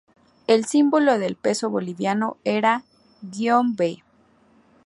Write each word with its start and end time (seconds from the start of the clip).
El 0.47 0.65
símbolo 0.65 1.19
del 1.19 1.35
Peso 1.35 1.69
boliviano 1.69 2.37
era 2.43 2.83
$b. 3.21 4.01